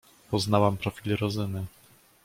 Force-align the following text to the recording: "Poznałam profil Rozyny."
"Poznałam 0.31 0.77
profil 0.77 1.17
Rozyny." 1.17 1.65